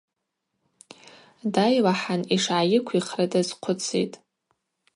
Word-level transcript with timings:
Дайлахӏан, 1.53 2.21
йшгӏайыквихра 2.35 3.25
дазхъвыцитӏ. 3.31 4.15